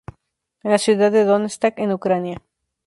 [0.63, 2.41] En la ciudad de Donetsk en Ucrania.